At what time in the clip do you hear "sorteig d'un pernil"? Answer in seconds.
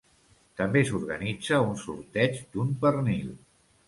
1.81-3.29